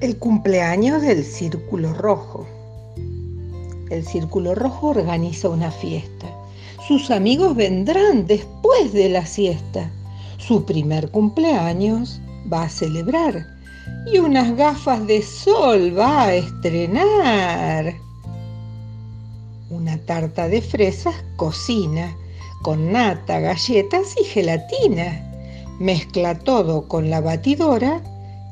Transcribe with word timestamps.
El 0.00 0.16
cumpleaños 0.16 1.02
del 1.02 1.24
Círculo 1.24 1.92
Rojo. 1.92 2.46
El 3.90 4.06
Círculo 4.06 4.54
Rojo 4.54 4.90
organiza 4.90 5.48
una 5.48 5.72
fiesta. 5.72 6.28
Sus 6.86 7.10
amigos 7.10 7.56
vendrán 7.56 8.24
después 8.28 8.92
de 8.92 9.08
la 9.08 9.26
siesta. 9.26 9.90
Su 10.36 10.64
primer 10.64 11.10
cumpleaños 11.10 12.20
va 12.50 12.62
a 12.62 12.68
celebrar 12.68 13.44
y 14.12 14.18
unas 14.18 14.56
gafas 14.56 15.04
de 15.08 15.20
sol 15.20 15.98
va 15.98 16.26
a 16.26 16.34
estrenar. 16.34 17.92
Una 19.68 19.98
tarta 19.98 20.46
de 20.46 20.62
fresas 20.62 21.16
cocina 21.34 22.16
con 22.62 22.92
nata, 22.92 23.40
galletas 23.40 24.14
y 24.16 24.22
gelatina. 24.22 25.24
Mezcla 25.80 26.38
todo 26.38 26.86
con 26.86 27.10
la 27.10 27.20
batidora 27.20 28.00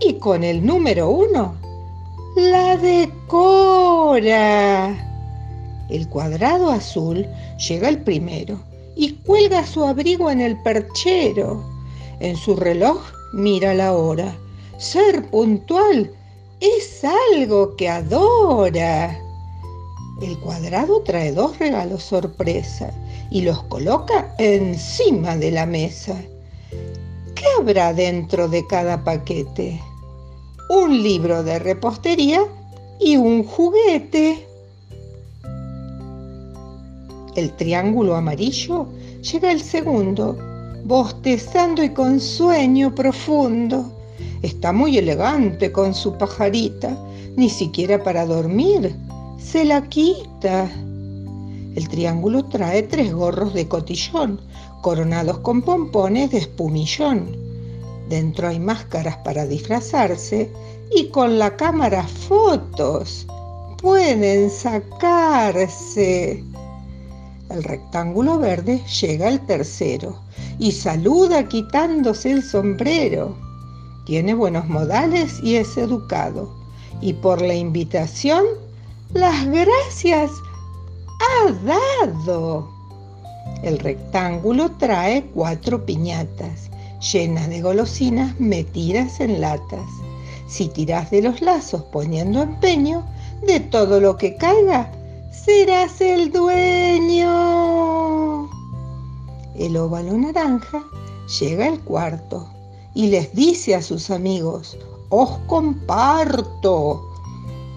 y 0.00 0.14
con 0.14 0.44
el 0.44 0.64
número 0.64 1.10
uno 1.10 1.54
la 2.36 2.76
decora. 2.76 4.28
El 5.88 6.08
cuadrado 6.08 6.70
azul 6.70 7.26
llega 7.68 7.88
el 7.88 8.02
primero 8.02 8.60
y 8.94 9.14
cuelga 9.14 9.66
su 9.66 9.84
abrigo 9.84 10.30
en 10.30 10.40
el 10.40 10.56
perchero. 10.62 11.64
En 12.20 12.36
su 12.36 12.54
reloj 12.54 13.00
mira 13.32 13.74
la 13.74 13.92
hora. 13.92 14.36
Ser 14.78 15.28
puntual 15.30 16.12
es 16.60 17.04
algo 17.32 17.74
que 17.76 17.88
adora. 17.88 19.18
El 20.20 20.38
cuadrado 20.40 21.00
trae 21.02 21.32
dos 21.32 21.58
regalos 21.58 22.02
sorpresa 22.02 22.92
y 23.30 23.42
los 23.42 23.62
coloca 23.64 24.34
encima 24.38 25.36
de 25.36 25.50
la 25.52 25.66
mesa. 25.66 26.20
¿Qué 27.34 27.44
habrá 27.58 27.92
dentro 27.92 28.48
de 28.48 28.66
cada 28.66 29.02
paquete? 29.04 29.80
Un 30.68 31.02
libro 31.02 31.42
de 31.42 31.58
repostería 31.58 32.42
y 33.00 33.16
un 33.16 33.44
juguete. 33.44 34.46
El 37.36 37.52
triángulo 37.56 38.16
amarillo 38.16 38.86
llega 39.22 39.50
el 39.50 39.60
segundo, 39.60 40.36
bostezando 40.84 41.82
y 41.82 41.90
con 41.90 42.20
sueño 42.20 42.94
profundo. 42.94 43.92
Está 44.42 44.72
muy 44.72 44.98
elegante 44.98 45.72
con 45.72 45.94
su 45.94 46.18
pajarita, 46.18 46.96
ni 47.36 47.48
siquiera 47.48 48.02
para 48.02 48.26
dormir 48.26 48.94
se 49.38 49.64
la 49.64 49.88
quita. 49.88 50.70
El 51.74 51.88
triángulo 51.88 52.44
trae 52.44 52.82
tres 52.82 53.14
gorros 53.14 53.54
de 53.54 53.66
cotillón, 53.66 54.40
coronados 54.82 55.38
con 55.38 55.62
pompones 55.62 56.32
de 56.32 56.38
espumillón. 56.38 57.47
Dentro 58.08 58.48
hay 58.48 58.58
máscaras 58.58 59.18
para 59.18 59.46
disfrazarse 59.46 60.50
y 60.90 61.08
con 61.08 61.38
la 61.38 61.56
cámara 61.56 62.02
fotos 62.04 63.26
pueden 63.82 64.50
sacarse. 64.50 66.42
El 67.50 67.64
rectángulo 67.64 68.38
verde 68.38 68.82
llega 69.00 69.28
al 69.28 69.44
tercero 69.46 70.18
y 70.58 70.72
saluda 70.72 71.48
quitándose 71.48 72.30
el 72.30 72.42
sombrero. 72.42 73.36
Tiene 74.06 74.32
buenos 74.32 74.66
modales 74.68 75.38
y 75.42 75.56
es 75.56 75.76
educado. 75.76 76.50
Y 77.02 77.12
por 77.12 77.42
la 77.42 77.54
invitación, 77.54 78.44
las 79.12 79.46
gracias 79.46 80.30
ha 81.20 81.52
dado. 82.02 82.70
El 83.62 83.78
rectángulo 83.78 84.70
trae 84.78 85.24
cuatro 85.34 85.84
piñatas 85.84 86.70
llenas 87.00 87.48
de 87.48 87.62
golosinas 87.62 88.38
metidas 88.40 89.20
en 89.20 89.40
latas. 89.40 89.88
Si 90.48 90.68
tiras 90.68 91.10
de 91.10 91.22
los 91.22 91.40
lazos 91.40 91.82
poniendo 91.92 92.42
empeño, 92.42 93.04
de 93.46 93.60
todo 93.60 94.00
lo 94.00 94.16
que 94.16 94.36
caiga, 94.36 94.90
serás 95.30 96.00
el 96.00 96.32
dueño. 96.32 97.28
El 99.54 99.76
óvalo 99.76 100.16
naranja 100.16 100.82
llega 101.40 101.66
al 101.66 101.80
cuarto 101.80 102.48
y 102.94 103.08
les 103.08 103.34
dice 103.34 103.74
a 103.74 103.82
sus 103.82 104.10
amigos, 104.10 104.78
os 105.10 105.38
comparto 105.46 107.08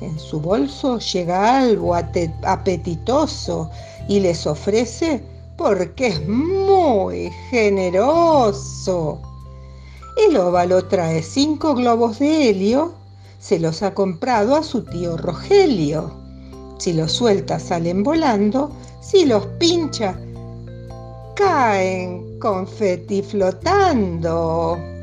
en 0.00 0.18
su 0.18 0.40
bolso 0.40 0.98
llega 0.98 1.58
algo 1.58 1.94
apetitoso 1.94 3.70
y 4.08 4.20
les 4.20 4.46
ofrece 4.46 5.22
porque 5.56 6.08
es 6.08 6.28
muy 6.28 7.30
generoso. 7.50 9.20
El 10.16 10.36
óvalo 10.36 10.84
trae 10.86 11.22
cinco 11.22 11.74
globos 11.74 12.18
de 12.18 12.50
helio, 12.50 12.92
se 13.40 13.58
los 13.58 13.82
ha 13.82 13.94
comprado 13.94 14.56
a 14.56 14.62
su 14.62 14.82
tío 14.84 15.16
Rogelio. 15.16 16.12
Si 16.78 16.92
los 16.92 17.12
suelta 17.12 17.58
salen 17.58 18.02
volando, 18.02 18.70
si 19.00 19.26
los 19.26 19.46
pincha 19.58 20.18
caen 21.34 22.38
confeti 22.38 23.22
flotando. 23.22 24.93